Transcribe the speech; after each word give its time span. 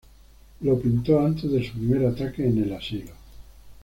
Lo 0.61 0.79
pintó 0.79 1.19
antes 1.19 1.51
de 1.51 1.63
su 1.63 1.73
primer 1.73 2.07
ataque 2.07 2.47
en 2.47 2.63
el 2.63 2.73
asilo. 2.73 3.13